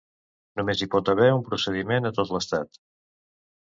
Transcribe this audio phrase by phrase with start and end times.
[0.59, 2.85] Només hi pot haver un procediment a tot l'Estat.